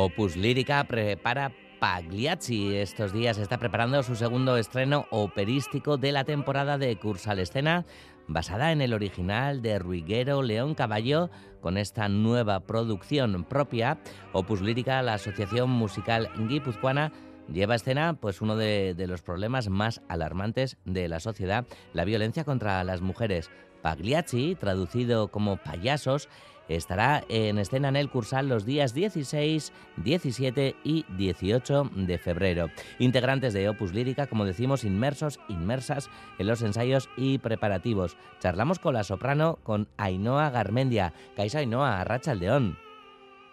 Opus 0.00 0.36
Lírica 0.36 0.84
prepara 0.84 1.50
Pagliacci. 1.80 2.76
Estos 2.76 3.12
días 3.12 3.36
está 3.36 3.58
preparando 3.58 4.00
su 4.04 4.14
segundo 4.14 4.56
estreno 4.56 5.06
operístico 5.10 5.96
de 5.96 6.12
la 6.12 6.22
temporada 6.22 6.78
de 6.78 6.96
Cursal 6.96 7.40
Escena, 7.40 7.84
basada 8.28 8.70
en 8.70 8.80
el 8.80 8.94
original 8.94 9.60
de 9.60 9.80
Ruiguero 9.80 10.42
León 10.42 10.76
Caballo, 10.76 11.30
con 11.60 11.76
esta 11.76 12.08
nueva 12.08 12.60
producción 12.60 13.42
propia. 13.42 13.98
Opus 14.32 14.60
Lírica, 14.60 15.02
la 15.02 15.14
asociación 15.14 15.68
musical 15.68 16.30
guipuzcoana, 16.48 17.10
lleva 17.52 17.74
escena 17.74 18.14
pues 18.20 18.40
uno 18.40 18.54
de 18.54 19.06
los 19.08 19.22
problemas 19.22 19.68
más 19.68 20.00
alarmantes 20.08 20.76
de 20.84 21.08
la 21.08 21.18
sociedad, 21.18 21.66
la 21.92 22.04
violencia 22.04 22.44
contra 22.44 22.84
las 22.84 23.00
mujeres. 23.00 23.50
Pagliacci, 23.82 24.54
traducido 24.54 25.28
como 25.28 25.56
payasos, 25.56 26.28
estará 26.68 27.24
en 27.28 27.58
escena 27.58 27.88
en 27.88 27.96
el 27.96 28.10
Cursal 28.10 28.48
los 28.48 28.64
días 28.64 28.94
16, 28.94 29.72
17 29.96 30.76
y 30.84 31.04
18 31.16 31.90
de 31.94 32.18
febrero. 32.18 32.70
Integrantes 32.98 33.54
de 33.54 33.68
Opus 33.68 33.92
Lírica, 33.92 34.26
como 34.26 34.44
decimos, 34.44 34.84
inmersos, 34.84 35.40
inmersas 35.48 36.10
en 36.38 36.46
los 36.46 36.62
ensayos 36.62 37.08
y 37.16 37.38
preparativos. 37.38 38.16
Charlamos 38.38 38.78
con 38.78 38.94
la 38.94 39.04
soprano, 39.04 39.58
con 39.62 39.88
Ainhoa 39.96 40.50
Garmendia. 40.50 41.12
Caixa 41.36 41.60
Ainhoa, 41.60 42.00
Arracha 42.00 42.34
León. 42.34 42.76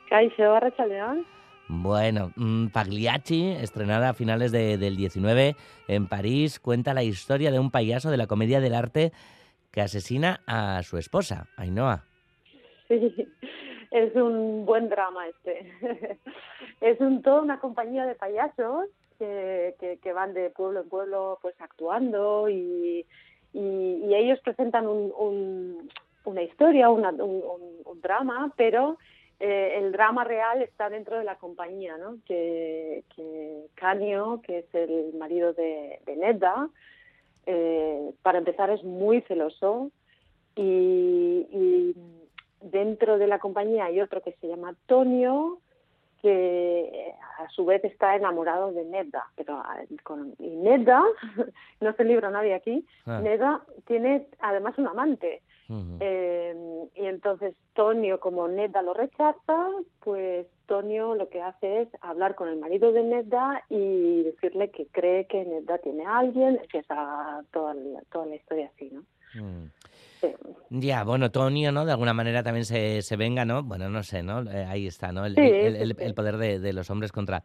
Caixo, 0.09 0.53
Arracha 0.53 0.86
León. 0.86 1.25
Bueno, 1.67 2.31
mm, 2.36 2.67
Pagliacci, 2.67 3.49
estrenada 3.49 4.09
a 4.09 4.13
finales 4.13 4.52
de, 4.52 4.77
del 4.77 4.95
19 4.95 5.55
en 5.88 6.08
París, 6.08 6.59
cuenta 6.59 6.93
la 6.93 7.03
historia 7.03 7.52
de 7.52 7.58
un 7.58 7.71
payaso 7.71 8.11
de 8.11 8.17
la 8.17 8.27
comedia 8.27 8.59
del 8.59 8.75
arte 8.75 9.11
que 9.71 9.81
asesina 9.81 10.41
a 10.45 10.83
su 10.83 10.97
esposa, 10.97 11.47
Ainhoa. 11.58 12.05
Sí, 12.88 13.28
es 13.91 14.16
un 14.16 14.66
buen 14.66 14.89
drama 14.89 15.28
este. 15.28 15.72
es 16.81 17.00
un 17.00 17.22
toda 17.22 17.42
una 17.42 17.59
compañía 17.59 18.05
de 18.05 18.16
payasos 18.16 18.88
que, 19.17 19.75
que, 19.80 19.97
que, 19.97 20.14
van 20.14 20.33
de 20.33 20.50
pueblo 20.50 20.81
en 20.81 20.89
pueblo 20.89 21.39
pues 21.42 21.55
actuando 21.59 22.50
y, 22.50 23.05
y, 23.53 24.14
ellos 24.14 24.39
presentan 24.42 24.88
un, 24.88 25.14
un, 25.17 25.89
una 26.25 26.42
historia, 26.42 26.89
una, 26.89 27.09
un, 27.11 28.02
drama, 28.02 28.53
pero 28.55 28.97
eh, 29.39 29.75
el 29.77 29.92
drama 29.92 30.23
real 30.23 30.61
está 30.61 30.89
dentro 30.89 31.17
de 31.17 31.23
la 31.23 31.38
compañía, 31.38 31.97
¿no? 31.97 32.17
Que, 32.25 33.03
que 33.16 33.66
Canio, 33.73 34.42
que 34.45 34.59
es 34.59 34.75
el 34.75 35.14
marido 35.17 35.53
de, 35.53 35.99
de 36.05 36.16
Nedda, 36.17 36.70
eh, 37.47 38.11
para 38.22 38.38
empezar 38.38 38.70
es 38.70 38.83
muy 38.83 39.22
celoso 39.22 39.92
y 40.55 41.95
dentro 42.71 43.17
de 43.17 43.27
la 43.27 43.39
compañía 43.39 43.85
hay 43.85 44.02
otro 44.02 44.21
que 44.21 44.33
se 44.33 44.47
llama 44.47 44.75
Tonio, 44.88 45.59
que 46.21 47.14
a 47.37 47.48
su 47.49 47.65
vez 47.65 47.83
está 47.83 48.15
enamorado 48.15 48.71
de 48.71 48.83
Nedda, 48.86 49.26
pero 49.36 49.61
con, 50.03 50.33
y 50.39 50.55
Nedda, 50.55 51.04
no 51.81 51.93
se 51.93 52.04
libra 52.04 52.31
nadie 52.31 52.55
aquí, 52.55 52.86
ah. 53.05 53.20
Nedda 53.21 53.61
tiene 53.86 54.27
además 54.39 54.77
un 54.77 54.87
amante. 54.87 55.42
Uh 55.67 55.73
-huh. 55.73 55.98
eh, 55.99 56.55
y 56.95 57.05
entonces 57.05 57.55
Tonio, 57.73 58.20
como 58.20 58.48
Nedda 58.48 58.81
lo 58.83 58.93
rechaza, 58.93 59.70
pues 60.04 60.45
Tonio 60.67 61.15
lo 61.15 61.30
que 61.30 61.42
hace 61.42 61.81
es 61.81 61.89
hablar 62.02 62.36
con 62.36 62.48
el 62.48 62.58
marido 62.58 62.92
de 62.92 63.04
Nedda 63.04 63.64
y 63.70 64.23
decirle 64.23 64.70
que 64.70 64.87
cree 64.87 65.25
que 65.25 65.43
Nedda 65.43 65.77
tiene 65.80 66.05
a 66.05 66.20
alguien, 66.20 66.59
empieza 66.61 67.43
toda 67.52 67.73
la, 67.73 68.02
toda 68.11 68.27
la 68.27 68.36
historia 68.36 68.71
así, 68.73 68.92
¿no? 68.92 69.02
Mm. 69.42 69.71
Sí. 70.25 70.49
Ya, 70.69 71.03
bueno, 71.03 71.31
Tonio, 71.31 71.71
¿no? 71.71 71.86
De 71.86 71.91
alguna 71.91 72.13
manera 72.13 72.43
también 72.43 72.65
se, 72.65 73.02
se 73.02 73.15
venga, 73.15 73.45
¿no? 73.45 73.63
Bueno, 73.63 73.89
no 73.89 74.03
sé, 74.03 74.23
¿no? 74.23 74.41
Eh, 74.49 74.65
ahí 74.65 74.87
está, 74.87 75.11
¿no? 75.11 75.25
El, 75.25 75.36
sí, 75.36 75.41
el, 75.41 75.75
el, 75.75 75.89
sí, 75.95 76.03
el 76.03 76.13
poder 76.13 76.37
de, 76.37 76.59
de, 76.59 76.73
los 76.73 76.89
hombres 76.89 77.11
contra, 77.11 77.43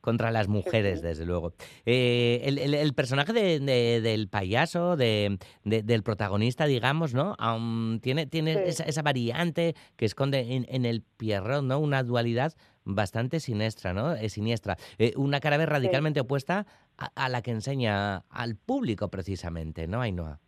contra 0.00 0.30
las 0.30 0.48
mujeres, 0.48 1.02
desde 1.02 1.24
luego. 1.24 1.54
Eh, 1.86 2.40
el, 2.44 2.74
el, 2.74 2.94
personaje 2.94 3.32
de, 3.32 3.60
de, 3.60 4.00
del 4.00 4.28
payaso, 4.28 4.96
de, 4.96 5.38
del 5.64 6.02
protagonista, 6.02 6.66
digamos, 6.66 7.14
¿no? 7.14 7.36
Um, 7.40 8.00
tiene 8.00 8.26
tiene 8.26 8.68
esa, 8.68 8.84
esa, 8.84 9.02
variante 9.02 9.74
que 9.96 10.04
esconde 10.04 10.54
en, 10.54 10.66
en 10.68 10.84
el 10.84 11.02
Pierrot, 11.02 11.64
¿no? 11.64 11.78
Una 11.78 12.02
dualidad 12.02 12.54
bastante 12.84 13.40
siniestra, 13.40 13.92
¿no? 13.92 14.14
Eh, 14.14 14.28
siniestra. 14.28 14.76
Eh, 14.98 15.12
una 15.16 15.40
cara 15.40 15.64
radicalmente 15.64 16.20
sí. 16.20 16.24
opuesta 16.24 16.66
a, 16.96 17.10
a, 17.14 17.28
la 17.28 17.42
que 17.42 17.50
enseña 17.50 18.24
al 18.30 18.56
público, 18.56 19.08
precisamente, 19.08 19.86
¿no, 19.86 20.00
Ainhoa? 20.00 20.40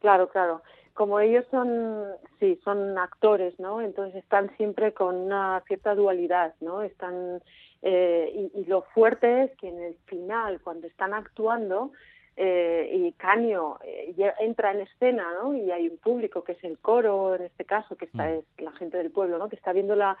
Claro, 0.00 0.28
claro. 0.28 0.62
Como 0.94 1.20
ellos 1.20 1.46
son, 1.50 2.04
sí, 2.38 2.60
son 2.64 2.98
actores, 2.98 3.58
¿no? 3.58 3.80
Entonces 3.80 4.16
están 4.16 4.54
siempre 4.56 4.92
con 4.92 5.16
una 5.16 5.62
cierta 5.66 5.94
dualidad, 5.94 6.54
¿no? 6.60 6.82
Están 6.82 7.40
eh, 7.82 8.30
y, 8.54 8.60
y, 8.60 8.64
lo 8.66 8.82
fuerte 8.94 9.44
es 9.44 9.56
que 9.56 9.68
en 9.68 9.82
el 9.82 9.94
final, 10.06 10.60
cuando 10.62 10.86
están 10.86 11.14
actuando 11.14 11.90
eh, 12.36 12.90
y 12.94 13.12
Canio 13.12 13.78
eh, 13.84 14.14
entra 14.40 14.72
en 14.72 14.80
escena, 14.80 15.26
¿no? 15.42 15.54
Y 15.54 15.70
hay 15.70 15.88
un 15.88 15.98
público 15.98 16.44
que 16.44 16.52
es 16.52 16.64
el 16.64 16.78
coro, 16.78 17.34
en 17.34 17.42
este 17.42 17.64
caso, 17.64 17.96
que 17.96 18.06
está 18.06 18.24
mm. 18.24 18.32
es 18.32 18.44
la 18.58 18.72
gente 18.72 18.96
del 18.96 19.10
pueblo, 19.10 19.38
¿no? 19.38 19.48
Que 19.48 19.56
está 19.56 19.72
viendo 19.72 19.96
la, 19.96 20.16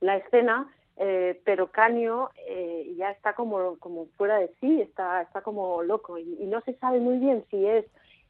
la 0.00 0.16
escena, 0.16 0.72
eh, 0.96 1.40
pero 1.44 1.70
Canio 1.70 2.30
eh, 2.46 2.94
ya 2.96 3.10
está 3.10 3.34
como, 3.34 3.78
como 3.78 4.06
fuera 4.16 4.38
de 4.38 4.50
sí, 4.60 4.80
está, 4.80 5.22
está 5.22 5.42
como 5.42 5.82
loco 5.82 6.18
y, 6.18 6.36
y 6.40 6.46
no 6.46 6.60
se 6.62 6.74
sabe 6.74 7.00
muy 7.00 7.18
bien 7.18 7.44
si 7.50 7.66
es 7.66 7.84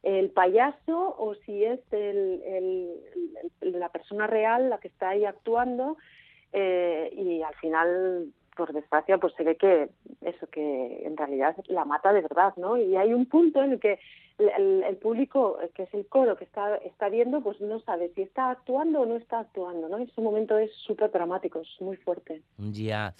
el 0.07 0.29
payaso 0.29 1.15
o 1.19 1.35
si 1.45 1.65
es 1.65 1.81
el, 1.91 2.93
la 3.59 3.89
persona 3.89 4.25
real 4.25 4.69
la 4.69 4.77
que 4.77 4.87
está 4.87 5.09
ahí 5.09 5.25
actuando 5.25 5.97
eh, 6.53 7.09
y 7.13 7.41
al 7.41 7.53
final 7.55 8.31
por 8.55 8.71
desgracia 8.71 9.17
pues 9.17 9.33
se 9.35 9.43
ve 9.43 9.57
que 9.57 9.89
eso 10.21 10.47
que 10.47 11.05
en 11.05 11.17
realidad 11.17 11.57
la 11.67 11.83
mata 11.83 12.13
de 12.13 12.21
verdad 12.21 12.53
no 12.55 12.77
y 12.77 12.95
hay 12.95 13.13
un 13.13 13.25
punto 13.25 13.61
en 13.61 13.73
el 13.73 13.79
que 13.81 13.99
el, 14.37 14.95
público 14.97 15.59
que 15.75 15.83
es 15.83 15.93
el 15.93 16.07
coro 16.07 16.37
que 16.37 16.45
está 16.45 16.77
está 16.77 17.09
viendo 17.09 17.41
pues 17.41 17.59
no 17.59 17.81
sabe 17.81 18.09
si 18.15 18.21
está 18.21 18.51
actuando 18.51 19.01
o 19.01 19.05
no 19.05 19.17
está 19.17 19.39
actuando 19.39 19.89
no 19.89 19.97
ese 19.97 20.21
momento 20.21 20.57
es 20.57 20.71
súper 20.73 21.11
dramático 21.11 21.59
es 21.59 21.81
muy 21.81 21.97
fuerte. 21.97 22.41
Ya. 22.57 22.71
yeah. 22.71 23.15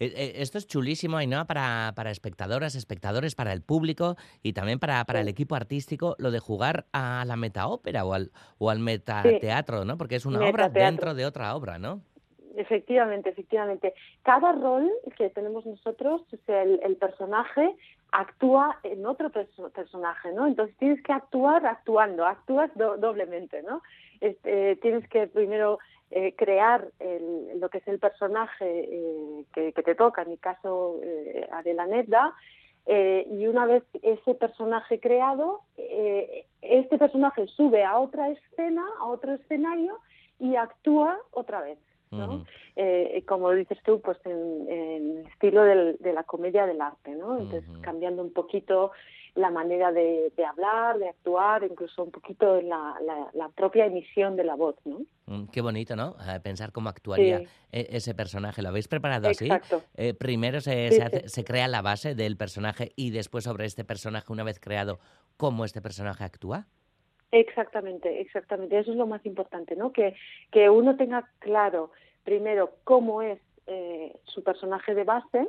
Esto 0.00 0.56
es 0.56 0.66
chulísimo, 0.66 1.18
Ainhoa, 1.18 1.44
para, 1.44 1.92
para 1.94 2.10
espectadoras, 2.10 2.74
espectadores, 2.74 3.34
para 3.34 3.52
el 3.52 3.60
público 3.62 4.16
y 4.42 4.54
también 4.54 4.78
para, 4.78 5.04
para 5.04 5.18
sí. 5.18 5.22
el 5.24 5.28
equipo 5.28 5.54
artístico, 5.54 6.16
lo 6.18 6.30
de 6.30 6.40
jugar 6.40 6.86
a 6.92 7.22
la 7.26 7.36
metaópera 7.36 8.06
o 8.06 8.14
al, 8.14 8.30
o 8.58 8.70
al 8.70 8.78
metateatro. 8.78 9.84
¿no? 9.84 9.98
Porque 9.98 10.16
es 10.16 10.26
una 10.26 10.40
obra 10.48 10.68
dentro 10.70 11.14
de 11.14 11.26
otra 11.26 11.54
obra, 11.54 11.78
¿no? 11.78 12.00
Efectivamente, 12.56 13.30
efectivamente. 13.30 13.94
Cada 14.22 14.52
rol 14.52 14.90
que 15.16 15.30
tenemos 15.30 15.64
nosotros, 15.66 16.22
o 16.32 16.36
sea, 16.46 16.62
el, 16.62 16.80
el 16.82 16.96
personaje 16.96 17.76
actúa 18.10 18.78
en 18.82 19.06
otro 19.06 19.30
perso 19.30 19.70
personaje, 19.70 20.32
¿no? 20.32 20.46
Entonces 20.46 20.76
tienes 20.78 21.02
que 21.02 21.12
actuar 21.12 21.64
actuando, 21.64 22.26
actúas 22.26 22.70
do 22.74 22.96
doblemente, 22.96 23.62
¿no? 23.62 23.82
Este, 24.20 24.76
tienes 24.76 25.08
que 25.08 25.28
primero 25.28 25.78
eh, 26.10 26.34
crear 26.36 26.88
el, 26.98 27.60
lo 27.60 27.68
que 27.68 27.78
es 27.78 27.88
el 27.88 27.98
personaje 27.98 28.66
eh, 28.66 29.44
que, 29.54 29.72
que, 29.72 29.82
te 29.82 29.94
toca, 29.94 30.22
en 30.22 30.30
mi 30.30 30.38
caso 30.38 30.98
eh, 31.02 31.48
Adela 31.52 31.86
Nedda, 31.86 32.34
eh, 32.86 33.26
y 33.30 33.46
una 33.46 33.66
vez 33.66 33.84
ese 34.02 34.34
personaje 34.34 34.98
creado, 34.98 35.60
eh, 35.76 36.46
este 36.62 36.98
personaje 36.98 37.46
sube 37.46 37.84
a 37.84 37.98
otra 37.98 38.30
escena, 38.30 38.84
a 38.98 39.06
otro 39.06 39.34
escenario 39.34 39.98
y 40.38 40.56
actúa 40.56 41.18
otra 41.30 41.60
vez. 41.60 41.78
¿no? 42.10 42.26
Uh 42.26 42.38
-huh. 42.38 42.46
eh, 42.74 43.22
como 43.28 43.52
dices 43.52 43.78
tú, 43.84 44.00
pues 44.00 44.18
en, 44.26 44.68
en 44.68 45.18
el 45.18 45.26
estilo 45.28 45.62
del, 45.62 45.96
de 46.00 46.12
la 46.12 46.24
comedia 46.24 46.66
del 46.66 46.80
arte, 46.80 47.12
¿no? 47.12 47.38
Entonces, 47.38 47.68
uh 47.68 47.74
-huh. 47.74 47.80
cambiando 47.82 48.22
un 48.22 48.32
poquito 48.32 48.90
la 49.40 49.50
manera 49.50 49.92
de, 49.92 50.32
de, 50.36 50.44
hablar, 50.44 50.98
de 50.98 51.08
actuar, 51.08 51.64
incluso 51.64 52.04
un 52.04 52.10
poquito 52.10 52.60
la, 52.62 52.94
la, 53.04 53.30
la, 53.32 53.48
propia 53.48 53.86
emisión 53.86 54.36
de 54.36 54.44
la 54.44 54.54
voz, 54.54 54.76
¿no? 54.84 55.00
Mm, 55.26 55.46
qué 55.46 55.60
bonito, 55.60 55.96
¿no? 55.96 56.16
pensar 56.42 56.72
cómo 56.72 56.88
actuaría 56.88 57.38
sí. 57.38 57.46
E, 57.72 57.88
ese 57.90 58.14
personaje. 58.14 58.62
¿Lo 58.62 58.68
habéis 58.68 58.88
preparado 58.88 59.28
Exacto. 59.28 59.76
así? 59.76 59.86
Eh, 59.96 60.14
primero 60.14 60.60
se, 60.60 60.90
sí, 60.90 60.96
se, 60.96 61.02
hace, 61.02 61.20
sí. 61.22 61.28
se, 61.28 61.44
crea 61.44 61.68
la 61.68 61.82
base 61.82 62.14
del 62.14 62.36
personaje 62.36 62.92
y 62.96 63.10
después 63.10 63.44
sobre 63.44 63.64
este 63.64 63.84
personaje, 63.84 64.32
una 64.32 64.44
vez 64.44 64.60
creado, 64.60 64.98
cómo 65.36 65.64
este 65.64 65.80
personaje 65.80 66.24
actúa. 66.24 66.66
Exactamente, 67.32 68.20
exactamente. 68.20 68.78
Eso 68.78 68.90
es 68.90 68.96
lo 68.96 69.06
más 69.06 69.24
importante, 69.24 69.76
¿no? 69.76 69.92
Que, 69.92 70.14
que 70.50 70.68
uno 70.68 70.96
tenga 70.96 71.28
claro 71.38 71.90
primero 72.24 72.76
cómo 72.84 73.22
es 73.22 73.40
eh, 73.66 74.16
su 74.24 74.42
personaje 74.42 74.94
de 74.94 75.04
base 75.04 75.48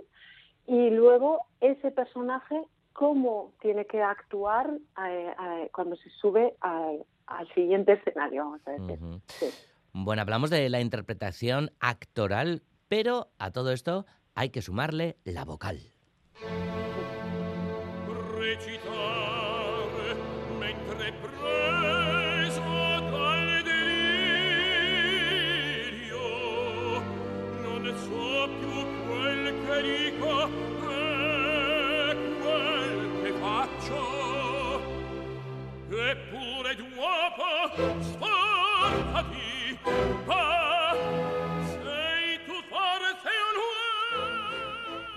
y 0.68 0.90
luego 0.90 1.42
ese 1.60 1.92
personaje 1.92 2.62
cómo 2.94 3.54
tiene 3.62 3.86
que 3.86 4.02
actuar 4.02 4.70
eh, 5.06 5.34
eh, 5.40 5.70
cuando 5.74 5.96
se 5.96 6.10
sube 6.10 6.56
al, 6.62 7.06
al, 7.28 7.54
siguiente 7.54 7.94
escenario, 7.94 8.46
vamos 8.46 8.62
a 8.68 8.72
decir. 8.72 9.00
Uh 9.02 9.16
-huh. 9.16 9.22
sí. 9.28 9.50
Bueno, 9.94 10.22
hablamos 10.22 10.50
de 10.50 10.70
la 10.70 10.80
interpretación 10.80 11.72
actoral, 11.80 12.64
pero 12.88 13.28
a 13.40 13.52
todo 13.52 13.72
esto 13.72 14.06
hay 14.36 14.50
que 14.50 14.62
sumarle 14.62 15.18
la 15.26 15.44
vocal. 15.44 15.80
quel 32.42 33.22
che 33.24 33.32
faccio. 33.40 34.80
Eppure 35.90 36.76
dopo 36.76 38.02
sforzati 38.02 39.78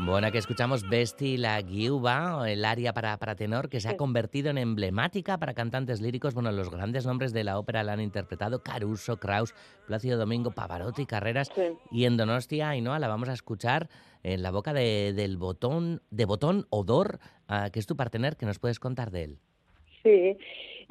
Bueno, 0.06 0.26
aquí 0.26 0.36
escuchamos 0.36 0.86
Besti 0.86 1.38
la 1.38 1.62
Guiuba, 1.62 2.44
el 2.46 2.66
aria 2.66 2.92
para, 2.92 3.16
para 3.16 3.36
tenor, 3.36 3.70
que 3.70 3.80
se 3.80 3.88
ha 3.88 3.96
convertido 3.96 4.50
en 4.50 4.58
emblemática 4.58 5.38
para 5.38 5.54
cantantes 5.54 6.02
líricos. 6.02 6.34
Bueno, 6.34 6.52
los 6.52 6.70
grandes 6.70 7.06
nombres 7.06 7.32
de 7.32 7.42
la 7.42 7.58
ópera 7.58 7.82
la 7.82 7.94
han 7.94 8.02
interpretado 8.02 8.62
Caruso, 8.62 9.16
Kraus, 9.16 9.54
Plácido 9.86 10.18
Domingo, 10.18 10.50
Pavarotti, 10.50 11.06
Carreras. 11.06 11.50
Y 11.90 12.04
en 12.04 12.18
Donostia, 12.18 12.68
Ainhoa, 12.68 12.98
la 12.98 13.08
vamos 13.08 13.30
a 13.30 13.32
escuchar 13.32 13.88
en 14.22 14.42
la 14.42 14.50
boca 14.50 14.74
de, 14.74 15.14
del 15.14 15.38
botón, 15.38 16.02
de 16.10 16.26
Botón 16.26 16.66
Odor, 16.68 17.18
uh, 17.48 17.70
que 17.72 17.78
es 17.78 17.86
tu 17.86 17.96
partener, 17.96 18.36
que 18.36 18.44
nos 18.44 18.58
puedes 18.58 18.78
contar 18.78 19.10
de 19.10 19.24
él. 19.24 19.38
Sí, 20.02 20.36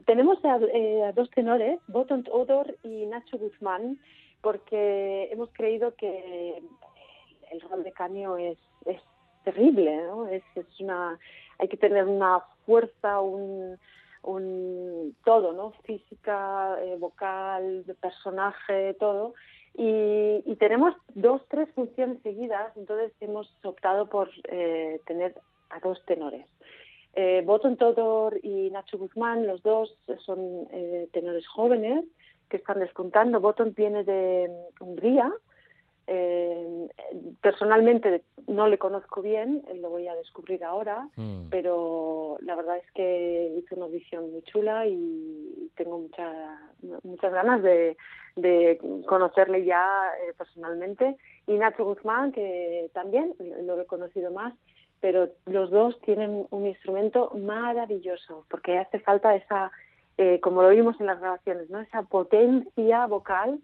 tenemos 0.08 0.44
a, 0.44 0.58
eh, 0.74 1.04
a 1.04 1.12
dos 1.12 1.30
tenores, 1.30 1.80
Botón 1.88 2.26
Odor 2.32 2.76
y 2.84 3.06
Nacho 3.06 3.38
Guzmán, 3.38 4.00
porque 4.42 5.30
hemos 5.32 5.50
creído 5.54 5.96
que 5.96 6.64
el 7.54 7.62
rol 7.62 7.84
de 7.84 7.92
Canio 7.92 8.38
es, 8.38 8.58
terrible, 9.44 9.98
¿no? 10.08 10.28
Es, 10.28 10.44
una, 10.80 11.20
hay 11.60 11.68
que 11.68 11.76
tener 11.76 12.06
una 12.06 12.40
fuerza, 12.66 13.20
un, 13.20 13.78
todo, 15.26 15.52
¿no? 15.52 15.72
Física, 15.84 16.78
eh, 16.82 16.96
vocal, 16.98 17.84
personaje, 18.00 18.94
todo. 19.00 19.34
Y, 19.76 20.56
tenemos 20.60 20.96
dos, 21.14 21.42
tres 21.50 21.68
funciones 21.76 22.22
seguidas, 22.22 22.72
entonces 22.78 23.12
hemos 23.20 23.52
optado 23.66 24.08
por 24.08 24.30
eh, 24.50 25.02
tener 25.06 25.36
a 25.70 25.80
dos 25.80 26.02
tenores. 26.06 26.46
Eh, 27.16 27.46
Todor 27.78 28.40
y 28.44 28.70
Nacho 28.72 28.98
Guzmán, 28.98 29.46
los 29.46 29.62
dos 29.62 29.96
son 30.26 30.68
eh, 30.72 31.08
tenores 31.12 31.48
jóvenes 31.48 32.06
que 32.50 32.58
están 32.58 32.80
despuntando. 32.80 33.40
Boton 33.40 33.74
viene 33.76 34.04
de 34.04 34.50
Hungría, 34.80 35.32
eh, 36.08 36.90
personalmente 37.42 38.24
no 38.48 38.68
le 38.68 38.78
conozco 38.78 39.22
bien, 39.22 39.64
lo 39.76 39.90
voy 39.90 40.08
a 40.08 40.16
descubrir 40.16 40.64
ahora, 40.64 41.08
mm. 41.16 41.50
pero 41.50 42.38
la 42.42 42.56
verdad 42.56 42.78
es 42.78 42.92
que 42.92 43.56
hizo 43.58 43.76
una 43.76 43.86
audición 43.86 44.32
muy 44.32 44.42
chula 44.44 44.86
y 44.86 45.72
tengo 45.76 46.00
mucha, 46.00 46.60
muchas 47.04 47.32
ganas 47.32 47.64
de, 47.64 47.96
de 48.36 48.80
conocerle 49.08 49.64
ya 49.64 49.86
eh, 50.28 50.34
personalmente. 50.38 51.16
Y 51.48 51.54
Nacho 51.54 51.86
Guzmán, 51.86 52.32
que 52.32 52.90
también 52.94 53.34
lo 53.64 53.80
he 53.80 53.86
conocido 53.86 54.32
más, 54.32 54.54
pero 55.00 55.30
los 55.46 55.70
dos 55.70 56.00
tienen 56.02 56.48
un 56.50 56.68
instrumento 56.68 57.32
maravilloso, 57.36 58.46
porque 58.50 58.78
hace 58.78 59.00
falta 59.00 59.36
esa, 59.36 59.72
eh, 60.18 60.40
como 60.42 60.64
lo 60.64 60.70
vimos 60.70 61.00
en 61.00 61.08
las 61.08 61.20
grabaciones, 61.20 61.70
¿no? 61.70 61.80
esa 61.80 62.04
potencia 62.04 63.06
vocal 63.08 63.60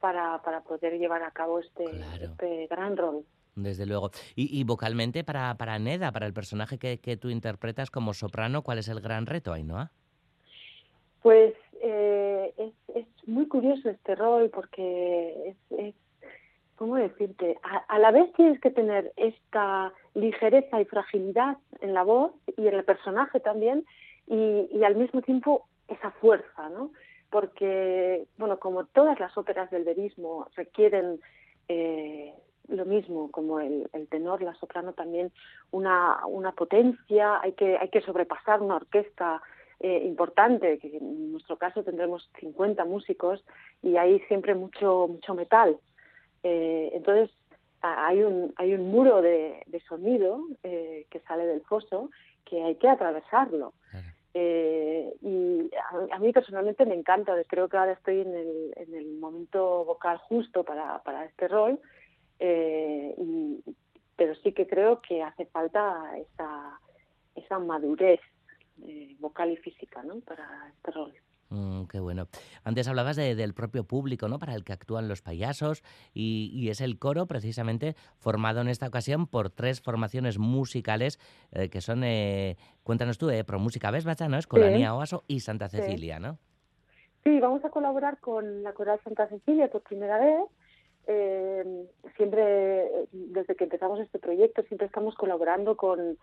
para, 0.00 0.42
para 0.42 0.62
poder 0.62 0.98
llevar 0.98 1.22
a 1.22 1.30
cabo 1.30 1.60
este, 1.60 1.84
este 2.20 2.66
gran 2.66 2.96
rol. 2.96 3.24
Desde 3.54 3.86
luego. 3.86 4.10
Y, 4.36 4.58
y, 4.58 4.64
vocalmente 4.64 5.24
para, 5.24 5.54
para 5.56 5.78
Neda, 5.78 6.12
para 6.12 6.26
el 6.26 6.32
personaje 6.32 6.78
que, 6.78 6.98
que, 6.98 7.16
tú 7.16 7.30
interpretas 7.30 7.90
como 7.90 8.14
soprano, 8.14 8.62
¿cuál 8.62 8.78
es 8.78 8.88
el 8.88 9.00
gran 9.00 9.26
reto, 9.26 9.52
Ainhoa? 9.52 9.90
Pues 11.22 11.54
eh, 11.82 12.54
es, 12.56 12.72
es, 12.94 13.06
muy 13.26 13.46
curioso 13.48 13.90
este 13.90 14.14
rol 14.14 14.50
porque 14.50 15.50
es, 15.50 15.78
es 15.78 15.94
¿cómo 16.76 16.96
decirte? 16.96 17.58
A, 17.62 17.78
a, 17.94 17.98
la 17.98 18.10
vez 18.10 18.32
tienes 18.32 18.60
que 18.60 18.70
tener 18.70 19.12
esta 19.16 19.92
ligereza 20.14 20.80
y 20.80 20.84
fragilidad 20.86 21.58
en 21.80 21.92
la 21.92 22.02
voz 22.02 22.32
y 22.56 22.66
en 22.66 22.74
el 22.74 22.84
personaje 22.84 23.40
también 23.40 23.84
y, 24.26 24.68
y 24.72 24.84
al 24.84 24.96
mismo 24.96 25.20
tiempo 25.22 25.66
esa 25.88 26.10
fuerza, 26.12 26.68
¿no? 26.70 26.92
Porque, 27.30 28.26
bueno, 28.36 28.58
como 28.58 28.84
todas 28.86 29.18
las 29.20 29.36
óperas 29.38 29.70
del 29.70 29.84
verismo 29.84 30.48
requieren 30.56 31.20
eh, 31.68 32.34
lo 32.68 32.84
mismo, 32.84 33.30
como 33.30 33.60
el, 33.60 33.88
el, 33.92 34.08
tenor, 34.08 34.42
la 34.42 34.54
soprano 34.54 34.92
también, 34.92 35.32
una, 35.70 36.24
una 36.26 36.52
potencia, 36.52 37.40
hay 37.40 37.52
que, 37.52 37.76
hay 37.78 37.88
que 37.88 38.00
sobrepasar 38.00 38.60
una 38.60 38.76
orquesta 38.76 39.42
eh, 39.80 40.02
importante, 40.04 40.78
que 40.78 40.96
en 40.96 41.32
nuestro 41.32 41.56
caso 41.56 41.82
tendremos 41.82 42.30
50 42.40 42.84
músicos 42.84 43.44
y 43.82 43.96
hay 43.96 44.20
siempre 44.28 44.54
mucho, 44.54 45.08
mucho 45.08 45.34
metal. 45.34 45.78
Eh, 46.42 46.90
entonces, 46.92 47.30
hay 47.82 48.22
un, 48.22 48.52
hay 48.56 48.74
un 48.74 48.90
muro 48.90 49.22
de, 49.22 49.62
de 49.66 49.80
sonido 49.80 50.42
eh, 50.62 51.06
que 51.10 51.20
sale 51.20 51.46
del 51.46 51.62
foso 51.62 52.10
que 52.44 52.62
hay 52.62 52.74
que 52.74 52.88
atravesarlo. 52.88 53.72
Eh, 54.32 55.12
y 55.22 55.70
a, 55.74 56.14
a, 56.14 56.18
mí 56.20 56.32
personalmente 56.32 56.86
me 56.86 56.94
encanta, 56.94 57.34
creo 57.48 57.68
que 57.68 57.76
ahora 57.76 57.92
estoy 57.92 58.20
en 58.20 58.34
el, 58.34 58.72
en 58.76 58.94
el 58.94 59.14
momento 59.18 59.84
vocal 59.84 60.18
justo 60.18 60.62
para, 60.62 61.02
para 61.02 61.24
este 61.24 61.48
rol, 61.48 61.80
eh, 62.38 63.14
y, 63.18 63.62
pero 64.16 64.34
sí 64.36 64.52
que 64.52 64.66
creo 64.66 65.00
que 65.00 65.22
hace 65.22 65.46
falta 65.46 66.16
esa, 66.16 66.78
esa 67.34 67.58
madurez 67.58 68.20
eh, 68.86 69.16
vocal 69.18 69.50
y 69.50 69.56
física 69.56 70.02
¿no? 70.02 70.20
para 70.20 70.72
este 70.76 70.90
rol. 70.92 71.12
Mm, 71.50 71.84
qué 71.86 71.98
bueno. 71.98 72.28
Antes 72.62 72.86
hablabas 72.86 73.16
de, 73.16 73.34
del 73.34 73.54
propio 73.54 73.84
público, 73.84 74.28
¿no? 74.28 74.38
Para 74.38 74.54
el 74.54 74.62
que 74.64 74.72
actúan 74.72 75.08
los 75.08 75.20
payasos 75.20 75.82
y, 76.14 76.50
y, 76.54 76.70
es 76.70 76.80
el 76.80 76.98
coro 76.98 77.26
precisamente 77.26 77.96
formado 78.18 78.60
en 78.60 78.68
esta 78.68 78.86
ocasión 78.86 79.26
por 79.26 79.50
tres 79.50 79.80
formaciones 79.80 80.38
musicales 80.38 81.18
eh, 81.50 81.68
que 81.68 81.80
son, 81.80 82.04
eh, 82.04 82.56
cuéntanos 82.84 83.18
tú, 83.18 83.30
eh, 83.30 83.42
Pro 83.42 83.58
Música 83.58 83.90
Vesbacha, 83.90 84.28
¿no? 84.28 84.38
Escolanía 84.38 84.90
sí. 84.90 84.96
Oaso 84.96 85.24
y 85.26 85.40
Santa 85.40 85.68
Cecilia, 85.68 86.16
sí. 86.16 86.22
¿no? 86.22 86.38
Sí, 87.24 87.40
vamos 87.40 87.64
a 87.64 87.70
colaborar 87.70 88.18
con 88.18 88.62
la 88.62 88.72
Coral 88.72 89.00
Santa 89.02 89.26
Cecilia 89.26 89.68
por 89.68 89.82
primera 89.82 90.18
vez. 90.18 90.48
Eh, 91.06 91.64
siempre, 92.16 92.88
desde 93.12 93.54
que 93.54 93.64
empezamos 93.64 94.00
este 94.00 94.18
proyecto, 94.18 94.62
siempre 94.62 94.86
estamos 94.86 95.14
colaborando 95.14 95.76
con 95.76 96.18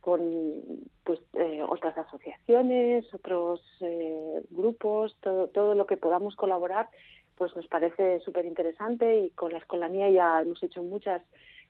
con 0.00 0.62
pues 1.04 1.18
eh, 1.34 1.62
otras 1.68 1.98
asociaciones, 1.98 3.12
otros 3.12 3.60
eh, 3.80 4.42
grupos, 4.50 5.16
todo, 5.20 5.48
todo 5.48 5.74
lo 5.74 5.86
que 5.86 5.96
podamos 5.96 6.36
colaborar, 6.36 6.88
pues 7.36 7.54
nos 7.56 7.66
parece 7.66 8.20
súper 8.20 8.46
interesante 8.46 9.18
y 9.18 9.30
con 9.30 9.52
la 9.52 9.58
escolanía 9.58 10.08
ya 10.08 10.40
hemos 10.40 10.62
hecho 10.62 10.82
muchas 10.82 11.22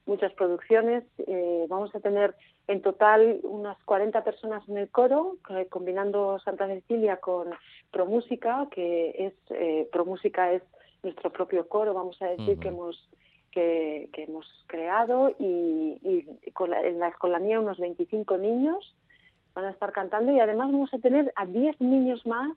muchas 0.08 0.32
producciones. 0.32 1.04
Eh, 1.18 1.66
vamos 1.68 1.94
a 1.94 2.00
tener 2.00 2.34
en 2.66 2.82
total 2.82 3.38
unas 3.42 3.76
40 3.84 4.24
personas 4.24 4.66
en 4.68 4.78
el 4.78 4.90
coro, 4.90 5.36
eh, 5.50 5.66
combinando 5.68 6.38
Santa 6.40 6.66
Cecilia 6.66 7.18
con 7.18 7.50
Promúsica, 7.92 8.66
que 8.70 9.14
es 9.18 9.34
eh, 9.50 9.88
Promúsica 9.92 10.52
es 10.52 10.62
nuestro 11.02 11.30
propio 11.30 11.68
coro, 11.68 11.94
vamos 11.94 12.20
a 12.22 12.26
decir 12.26 12.50
uh 12.50 12.52
-huh. 12.52 12.60
que 12.60 12.68
hemos 12.68 13.08
que, 13.50 14.10
que 14.12 14.24
hemos 14.24 14.46
creado 14.66 15.30
y, 15.38 15.98
y 16.02 16.50
con 16.52 16.70
la, 16.70 16.82
en 16.82 16.98
la 16.98 17.08
escolanía 17.08 17.58
unos 17.58 17.78
25 17.78 18.36
niños 18.36 18.94
van 19.54 19.64
a 19.64 19.70
estar 19.70 19.92
cantando 19.92 20.32
y 20.32 20.40
además 20.40 20.70
vamos 20.70 20.92
a 20.92 20.98
tener 20.98 21.32
a 21.34 21.46
10 21.46 21.80
niños 21.80 22.24
más 22.26 22.56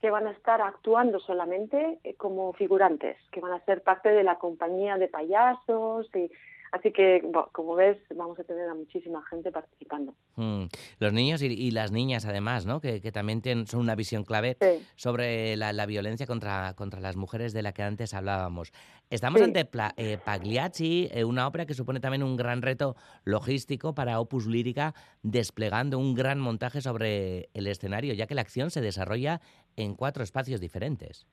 que 0.00 0.10
van 0.10 0.26
a 0.26 0.32
estar 0.32 0.60
actuando 0.60 1.18
solamente 1.20 1.98
eh, 2.04 2.14
como 2.14 2.52
figurantes, 2.52 3.16
que 3.32 3.40
van 3.40 3.52
a 3.52 3.64
ser 3.64 3.82
parte 3.82 4.10
de 4.10 4.22
la 4.22 4.38
compañía 4.38 4.98
de 4.98 5.08
payasos 5.08 6.08
y 6.14 6.30
Así 6.72 6.92
que, 6.92 7.20
bueno, 7.22 7.48
como 7.52 7.74
ves, 7.74 7.98
vamos 8.14 8.38
a 8.38 8.44
tener 8.44 8.68
a 8.68 8.74
muchísima 8.74 9.22
gente 9.30 9.50
participando. 9.52 10.14
Mm. 10.36 10.64
Los 10.98 11.12
niños 11.12 11.42
y, 11.42 11.46
y, 11.46 11.70
las 11.70 11.92
niñas, 11.92 12.26
además, 12.26 12.66
¿no? 12.66 12.80
que, 12.80 13.00
que 13.00 13.12
también 13.12 13.42
tienen, 13.42 13.66
son 13.66 13.80
una 13.80 13.94
visión 13.94 14.24
clave 14.24 14.56
sí. 14.60 14.84
sobre 14.96 15.56
la, 15.56 15.72
la, 15.72 15.86
violencia 15.86 16.26
contra, 16.26 16.74
contra 16.74 17.00
las 17.00 17.16
mujeres 17.16 17.52
de 17.52 17.62
la 17.62 17.72
que 17.72 17.82
antes 17.82 18.14
hablábamos. 18.14 18.72
Estamos 19.10 19.38
sí. 19.38 19.44
ante 19.44 19.64
Pla, 19.64 19.94
eh, 19.96 20.18
Pagliacci, 20.22 21.08
eh, 21.12 21.24
una 21.24 21.46
ópera 21.46 21.66
que 21.66 21.74
supone 21.74 22.00
también 22.00 22.22
un 22.22 22.36
gran 22.36 22.62
reto 22.62 22.96
logístico 23.24 23.94
para 23.94 24.18
Opus 24.20 24.46
Lírica, 24.46 24.94
desplegando 25.22 25.98
un 25.98 26.14
gran 26.14 26.40
montaje 26.40 26.80
sobre 26.80 27.48
el 27.54 27.66
escenario, 27.68 28.14
ya 28.14 28.26
que 28.26 28.34
la 28.34 28.42
acción 28.42 28.70
se 28.70 28.80
desarrolla 28.80 29.40
en 29.76 29.94
cuatro 29.94 30.24
espacios 30.24 30.60
diferentes. 30.60 31.26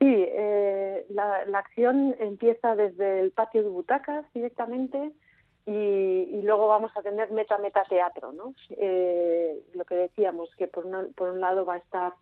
Sí, 0.00 0.06
eh, 0.08 0.79
la, 1.10 1.44
la, 1.46 1.58
acción 1.58 2.14
empieza 2.18 2.74
desde 2.76 3.20
el 3.20 3.32
patio 3.32 3.62
de 3.62 3.68
butacas 3.68 4.24
directamente 4.32 5.12
y, 5.66 5.72
y 5.72 6.42
luego 6.42 6.68
vamos 6.68 6.90
a 6.96 7.02
tener 7.02 7.30
meta-meta 7.30 7.84
teatro, 7.88 8.32
¿no? 8.32 8.54
Eh, 8.70 9.62
lo 9.74 9.84
que 9.84 9.94
decíamos, 9.94 10.50
que 10.56 10.66
por, 10.66 10.86
una, 10.86 11.06
por 11.14 11.30
un 11.30 11.40
lado 11.40 11.64
va 11.64 11.74
a 11.74 11.78
estar 11.78 12.14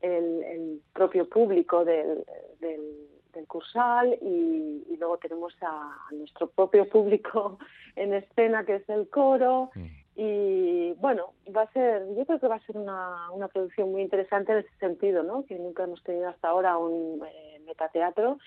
el, 0.00 0.42
el 0.42 0.80
propio 0.92 1.28
público 1.28 1.84
del, 1.84 2.24
del, 2.60 3.08
del 3.32 3.46
Cursal 3.46 4.16
y, 4.20 4.84
y, 4.88 4.96
luego 4.96 5.18
tenemos 5.18 5.54
a, 5.60 6.06
a, 6.08 6.12
nuestro 6.12 6.48
propio 6.48 6.88
público 6.88 7.58
en 7.96 8.14
escena, 8.14 8.64
que 8.64 8.76
es 8.76 8.88
el 8.88 9.08
coro. 9.10 9.70
Mm. 9.74 9.86
Y 10.20 10.92
bueno, 10.94 11.34
va 11.56 11.62
a 11.62 11.72
ser, 11.72 12.02
yo 12.16 12.26
creo 12.26 12.40
que 12.40 12.48
va 12.48 12.56
a 12.56 12.66
ser 12.66 12.76
una, 12.76 13.30
una 13.30 13.46
producción 13.46 13.92
muy 13.92 14.02
interesante 14.02 14.50
en 14.50 14.58
ese 14.58 14.76
sentido, 14.80 15.22
¿no? 15.22 15.44
Que 15.44 15.56
nunca 15.56 15.84
hemos 15.84 16.02
tenido 16.02 16.28
hasta 16.28 16.48
ahora 16.48 16.76
un 16.76 17.22
eh, 17.24 17.47
metateatro. 17.68 18.38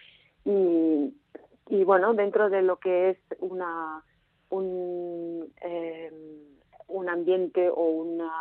Y, 0.43 1.13
y 1.69 1.83
bueno, 1.85 2.13
dentro 2.13 2.49
de 2.49 2.61
lo 2.61 2.77
que 2.77 3.11
es 3.11 3.17
una 3.39 4.03
un, 4.51 5.51
eh, 5.61 6.11
un 6.87 7.09
ambiente 7.09 7.69
o 7.69 7.83
una, 7.83 8.31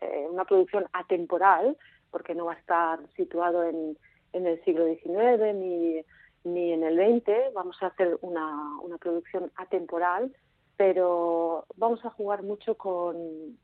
eh, 0.00 0.26
una 0.30 0.44
producción 0.44 0.86
atemporal, 0.92 1.76
porque 2.10 2.34
no 2.34 2.46
va 2.46 2.52
a 2.52 2.58
estar 2.58 3.00
situado 3.16 3.64
en, 3.64 3.98
en 4.32 4.46
el 4.46 4.62
siglo 4.64 4.86
XIX 4.86 5.54
ni, 5.54 6.02
ni 6.44 6.72
en 6.72 6.84
el 6.84 6.96
XX, 6.96 7.52
vamos 7.54 7.82
a 7.82 7.86
hacer 7.86 8.18
una, 8.20 8.78
una 8.82 8.98
producción 8.98 9.50
atemporal, 9.56 10.34
pero 10.76 11.66
vamos 11.76 12.04
a 12.04 12.10
jugar 12.10 12.42
mucho 12.42 12.76
con, 12.76 13.58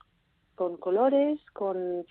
con 0.55 0.77
colores, 0.79 1.39
con 1.53 2.05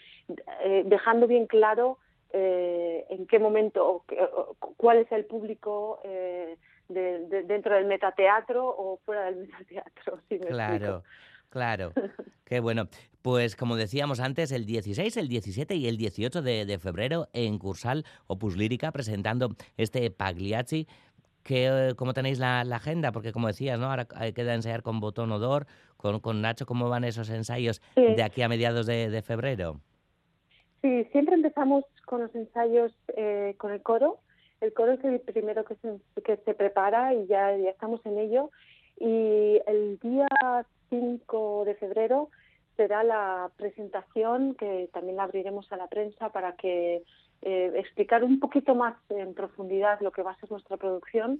eh, 0.63 0.83
dejando 0.85 1.27
bien 1.27 1.47
claro 1.47 1.97
eh, 2.34 3.06
en 3.10 3.28
qué 3.28 3.38
momento, 3.38 3.88
o, 3.88 4.56
cuál 4.75 4.98
es 4.98 5.12
el 5.12 5.25
público 5.25 6.00
eh, 6.04 6.58
de, 6.90 7.44
dentro 7.44 7.75
del 7.75 7.86
metateatro 7.86 8.68
o 8.68 8.98
fuera 9.06 9.25
del 9.25 9.38
metateatro. 9.48 10.20
claro, 10.48 11.04
claro. 11.50 11.94
Qué 12.46 12.60
bueno. 12.60 12.88
Pues 13.22 13.56
como 13.56 13.78
decíamos 13.78 14.20
antes, 14.20 14.52
el 14.52 14.66
16, 14.66 15.16
el 15.16 15.30
17 15.30 15.75
y 15.75 15.88
el 15.88 15.96
18 15.96 16.42
de, 16.42 16.78
febrero 16.78 17.30
en 17.32 17.58
Cursal 17.58 18.04
Opus 18.28 18.58
Lírica 18.58 18.92
presentando 18.92 19.56
este 19.78 20.12
Pagliacci. 20.12 20.88
Que, 21.42 21.94
¿Cómo 21.96 22.13
tenéis 22.13 22.40
la, 22.40 22.62
agenda? 22.62 23.13
Porque 23.13 23.32
como 23.32 23.48
decías, 23.48 23.80
¿no? 23.80 23.90
ahora 23.90 24.06
queda 24.06 24.54
ensayar 24.54 24.82
con 24.82 25.00
Botón 25.00 25.32
Odor, 25.32 25.68
con, 25.96 26.20
con 26.20 26.42
Nacho, 26.42 26.66
¿cómo 26.66 26.90
van 26.90 27.06
esos 27.06 27.30
ensayos 27.30 27.82
de 27.96 28.24
aquí 28.24 28.42
a 28.42 28.50
mediados 28.50 28.86
de, 28.86 29.22
febrero? 29.22 29.80
Sí, 30.84 31.06
siempre 31.13 31.36
empezamos 31.36 31.86
con 32.06 32.22
los 32.22 32.36
ensayos 32.36 32.92
eh, 33.16 33.56
con 33.58 33.72
el 33.72 33.82
coro, 33.82 34.20
el 34.60 34.74
coro 34.74 34.92
es 34.92 35.04
el 35.06 35.22
primero 35.22 35.63
que 35.63 35.75
se, 35.75 36.22
que 36.22 36.36
se 36.38 36.54
prepara 36.54 37.13
y 37.13 37.25
ya, 37.25 37.56
ya 37.56 37.70
estamos 37.70 38.06
en 38.06 38.18
ello. 38.18 38.52
Y 39.00 39.62
el 39.66 39.98
día 40.00 40.28
5 40.90 41.63
de 41.66 41.75
febrero 41.75 42.30
será 42.75 43.04
la 43.06 43.50
presentación 43.56 44.56
que 44.56 44.90
también 44.92 45.16
la 45.16 45.24
abriremos 45.24 45.72
a 45.72 45.78
la 45.78 45.88
prensa 45.88 46.30
para 46.34 46.58
que 46.58 47.04
eh, 47.44 47.72
explicar 47.75 48.25
un 48.25 48.42
poquito 48.42 48.75
más 48.75 48.96
en 49.10 49.34
profundidad 49.34 50.02
lo 50.02 50.12
que 50.12 50.22
va 50.22 50.32
a 50.32 50.40
ser 50.40 50.52
nuestra 50.52 50.75
producción 50.75 51.40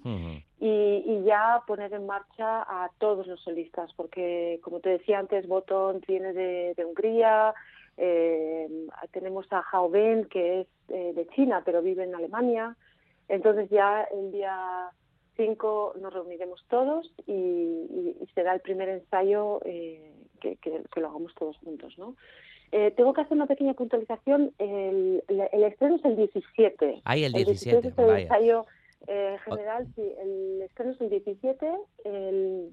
y, 0.60 1.04
y, 1.06 1.24
ya 1.26 1.62
poner 1.68 1.94
en 1.94 2.06
marcha 2.06 2.62
a 2.62 2.90
todos 2.98 3.28
los 3.28 3.42
solistas, 3.42 3.92
porque 3.96 4.60
como 4.64 4.80
te 4.80 4.90
decía 4.90 5.20
antes, 5.20 5.48
Botón 5.48 6.02
viene 6.08 6.34
de, 6.34 6.74
de 6.76 6.86
Hungría, 6.86 7.54
eh, 7.98 8.68
tenemos 9.12 9.46
a 9.52 9.64
Hao 9.72 9.90
Ben, 9.90 10.26
que 10.26 10.62
es 10.62 10.68
eh, 10.90 11.14
de 11.14 11.28
China, 11.36 11.62
pero 11.66 11.82
vive 11.82 12.04
en 12.04 12.16
Alemania, 12.16 12.76
entonces 13.28 13.70
ya 13.70 14.04
el 14.04 14.32
día 14.32 14.90
5 15.38 15.96
nos 16.02 16.14
reuniremos 16.14 16.64
todos 16.70 17.12
y, 17.28 18.16
será 18.36 18.54
el 18.54 18.62
primer 18.62 18.90
ensayo 18.90 19.60
eh, 19.66 20.12
que, 20.40 20.58
lo 20.96 21.08
hagamos 21.08 21.34
todos 21.36 21.58
juntos, 21.58 21.98
¿no? 21.98 22.16
Eh, 22.72 22.92
tengo 22.98 23.14
que 23.14 23.22
hacer 23.22 23.34
una 23.34 23.46
pequeña 23.46 23.76
puntualización. 23.76 24.52
El, 24.58 25.24
estreno 25.28 25.98
es 25.98 26.06
el 26.06 26.16
17. 26.16 27.02
Ahí 27.06 27.24
el 27.24 27.34
17. 27.34 27.78
El 27.78 27.82
17 27.84 27.88
es 27.88 27.98
el 27.98 28.22
ensayo 28.22 28.66
eh, 29.07 29.38
general, 29.43 29.88
sí. 29.95 30.13
El 30.19 30.62
estreno 30.62 30.91
es 30.91 31.01
el 31.01 31.10
17, 31.10 31.72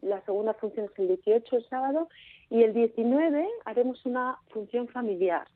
la 0.02 0.20
segunda 0.24 0.54
función 0.54 0.86
es 0.86 0.98
el 0.98 1.08
18, 1.08 1.56
el 1.56 1.68
sábado, 1.68 2.08
y 2.50 2.62
el 2.62 2.72
19 2.74 3.48
haremos 3.64 4.04
una 4.06 4.38
función 4.50 4.88
familiar. 4.88 5.46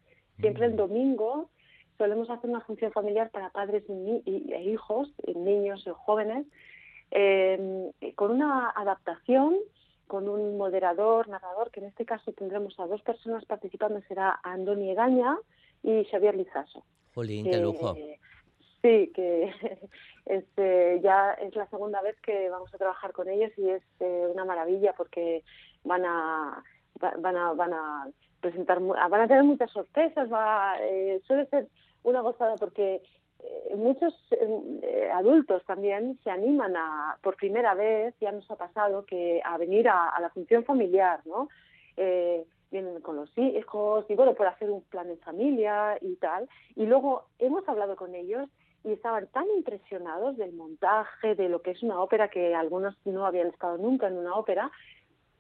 Siempre 0.40 0.66
el 0.66 0.74
mm. 0.74 0.76
domingo 0.76 1.50
solemos 1.96 2.28
hacer 2.30 2.50
una 2.50 2.60
función 2.62 2.92
familiar 2.92 3.30
para 3.30 3.50
padres 3.50 3.84
e 3.88 4.62
hijos, 4.64 5.12
niños 5.34 5.84
y 5.86 5.90
jóvenes, 5.90 6.46
eh, 7.10 7.92
con 8.16 8.32
una 8.32 8.70
adaptación, 8.70 9.56
con 10.06 10.28
un 10.28 10.56
moderador, 10.56 11.28
narrador, 11.28 11.70
que 11.70 11.80
en 11.80 11.86
este 11.86 12.04
caso 12.04 12.32
tendremos 12.32 12.78
a 12.78 12.86
dos 12.86 13.02
personas 13.02 13.44
participando, 13.44 14.00
será 14.08 14.40
Andoni 14.42 14.90
Egaña 14.90 15.36
y 15.82 16.04
Xavier 16.04 16.36
Lizaso. 16.36 16.84
Jolín, 17.14 17.44
qué 17.44 17.58
lujo. 17.58 17.94
Sí, 18.84 19.10
que 19.14 19.52
este, 20.26 21.00
ya 21.00 21.32
es 21.32 21.56
la 21.56 21.66
segunda 21.68 22.02
vez 22.02 22.16
que 22.20 22.48
vamos 22.50 22.72
a 22.74 22.78
trabajar 22.78 23.12
con 23.12 23.28
ellos 23.28 23.50
y 23.56 23.70
es 23.70 23.82
eh, 24.00 24.28
una 24.30 24.44
maravilla 24.44 24.92
porque 24.92 25.42
van 25.84 26.04
a 26.04 26.62
van 27.18 27.36
a 27.36 27.52
van 27.54 27.72
a 27.72 28.08
presentar 28.40 28.80
van 28.80 29.20
a 29.20 29.26
tener 29.26 29.42
muchas 29.42 29.70
sorpresas 29.70 30.32
va 30.32 30.76
eh, 30.80 31.20
suele 31.26 31.46
ser 31.46 31.66
una 32.04 32.20
gozada 32.20 32.56
porque 32.56 33.02
eh, 33.44 33.76
muchos 33.76 34.14
eh, 34.30 35.10
adultos 35.12 35.62
también 35.66 36.18
se 36.24 36.30
animan 36.30 36.76
a, 36.76 37.18
por 37.22 37.36
primera 37.36 37.74
vez, 37.74 38.14
ya 38.20 38.32
nos 38.32 38.50
ha 38.50 38.56
pasado, 38.56 39.04
que 39.04 39.40
a 39.44 39.58
venir 39.58 39.88
a, 39.88 40.18
la 40.20 40.30
función 40.30 40.64
familiar, 40.64 41.20
¿no? 41.26 41.48
Eh, 41.96 42.44
vienen 42.70 43.00
con 43.02 43.16
los 43.16 43.30
hijos 43.36 44.04
y 44.08 44.14
bueno, 44.14 44.34
por 44.34 44.46
hacer 44.46 44.70
un 44.70 44.82
plan 44.82 45.10
en 45.10 45.18
familia 45.18 45.98
y 46.00 46.16
tal. 46.16 46.48
Y 46.74 46.86
luego 46.86 47.26
hemos 47.38 47.68
hablado 47.68 47.96
con 47.96 48.14
ellos 48.14 48.48
y 48.84 48.92
estaban 48.92 49.26
tan 49.28 49.46
impresionados 49.56 50.36
del 50.36 50.52
montaje, 50.52 51.34
de 51.34 51.48
lo 51.48 51.62
que 51.62 51.72
es 51.72 51.82
una 51.82 52.00
ópera, 52.00 52.28
que 52.28 52.54
algunos 52.54 52.94
no 53.04 53.26
habían 53.26 53.48
estado 53.48 53.78
nunca 53.78 54.08
en 54.08 54.18
una 54.18 54.34
ópera, 54.34 54.70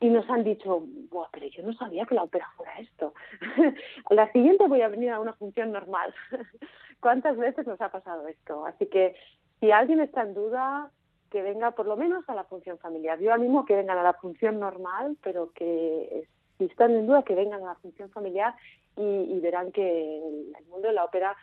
y 0.00 0.08
nos 0.08 0.28
han 0.28 0.44
dicho, 0.44 0.82
Buah, 1.10 1.28
pero 1.32 1.46
yo 1.46 1.62
no 1.62 1.72
sabía 1.74 2.04
que 2.06 2.14
la 2.14 2.24
ópera 2.24 2.48
fuera 2.56 2.74
esto. 2.78 3.14
la 4.10 4.30
siguiente 4.32 4.66
voy 4.66 4.80
a 4.82 4.88
venir 4.88 5.10
a 5.10 5.20
una 5.20 5.34
función 5.34 5.72
normal. 5.72 6.14
¿Cuántas 7.00 7.36
veces 7.36 7.66
nos 7.66 7.80
ha 7.80 7.90
pasado 7.90 8.26
esto? 8.28 8.66
Así 8.66 8.86
que 8.86 9.14
si 9.60 9.70
alguien 9.70 10.00
está 10.00 10.22
en 10.22 10.34
duda, 10.34 10.90
que 11.30 11.42
venga 11.42 11.72
por 11.72 11.86
lo 11.86 11.96
menos 11.96 12.28
a 12.28 12.34
la 12.34 12.44
función 12.44 12.78
familiar. 12.78 13.18
Yo 13.18 13.36
mismo 13.38 13.64
que 13.64 13.74
vengan 13.74 13.98
a 13.98 14.04
la 14.04 14.12
función 14.14 14.60
normal, 14.60 15.16
pero 15.20 15.50
que 15.52 16.28
si 16.58 16.64
están 16.66 16.92
en 16.92 17.06
duda, 17.06 17.24
que 17.24 17.34
vengan 17.34 17.62
a 17.62 17.66
la 17.66 17.74
función 17.74 18.08
familiar 18.10 18.54
y, 18.96 19.40
verán 19.40 19.72
que 19.72 20.18
el 20.56 20.64
mundo 20.66 20.86
de 20.86 20.94
la 20.94 21.04
ópera 21.04 21.36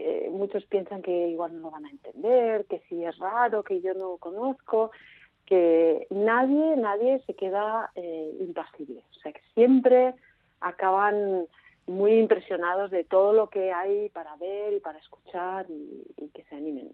eh, 0.00 0.30
muchos 0.30 0.64
piensan 0.66 1.02
que 1.02 1.28
igual 1.28 1.56
no 1.56 1.62
lo 1.62 1.70
van 1.72 1.86
a 1.86 1.90
entender, 1.90 2.66
que 2.66 2.80
si 2.88 3.04
es 3.04 3.18
raro, 3.18 3.64
que 3.64 3.80
yo 3.80 3.94
no 3.94 4.16
conozco 4.18 4.92
que 5.44 6.06
nadie, 6.10 6.76
nadie 6.76 7.20
se 7.26 7.34
queda 7.34 7.90
eh, 7.96 8.36
impasible. 8.38 9.02
O 9.10 9.20
sea, 9.20 9.32
que 9.32 9.40
siempre 9.54 10.14
acaban 10.60 11.46
muy 11.86 12.12
impresionados 12.12 12.90
de 12.90 13.02
todo 13.02 13.32
lo 13.32 13.48
que 13.48 13.72
hay 13.72 14.08
para 14.10 14.36
ver 14.36 14.74
y 14.74 14.80
para 14.80 14.98
escuchar 14.98 15.66
y, 15.68 16.28
que 16.28 16.44
se 16.44 16.54
animen. 16.54 16.92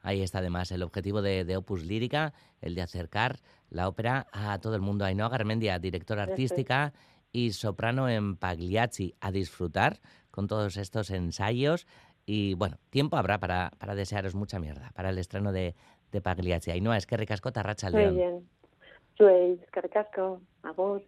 Ahí 0.00 0.22
está 0.22 0.38
además 0.38 0.72
el 0.72 0.82
objetivo 0.82 1.22
de, 1.22 1.56
Opus 1.56 1.84
Lírica, 1.84 2.32
el 2.60 2.74
de 2.74 2.82
acercar 2.82 3.36
la 3.70 3.86
ópera 3.86 4.26
a 4.32 4.58
todo 4.58 4.74
el 4.74 4.80
mundo. 4.80 5.04
Ainhoa 5.04 5.28
Garmendia, 5.28 5.78
directora 5.78 6.24
artística 6.24 6.92
y 7.30 7.52
soprano 7.52 8.08
en 8.08 8.36
Pagliacci, 8.36 9.14
a 9.20 9.30
disfrutar 9.30 10.00
con 10.30 10.48
todos 10.48 10.76
estos 10.76 11.10
ensayos. 11.10 11.86
Y 12.26 12.54
bueno, 12.54 12.76
tiempo 12.90 13.16
habrá 13.16 13.38
para, 13.38 13.72
para 13.78 13.94
desearos 13.94 14.34
mucha 14.34 14.58
mierda 14.58 14.90
para 14.94 15.10
el 15.10 15.18
estreno 15.18 15.52
de, 15.52 15.74
de 16.12 16.20
Pagliacci. 16.20 16.70
Ainhoa, 16.70 16.96
es 16.96 17.06
que 17.06 17.16
ricasco 17.16 17.52
tarracha 17.52 17.90
Muy 17.90 18.16
bien. 18.16 18.48
Zuei, 19.16 19.60
es 19.62 19.70
que 19.70 19.80
ricasco. 19.80 20.40
A 20.62 20.72
vos. 20.72 21.02